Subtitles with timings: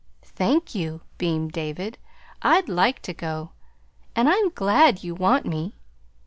[0.35, 1.99] "Thank you," beamed David.
[2.41, 3.51] "I'd like to go,
[4.15, 5.75] and I'm glad you want me!"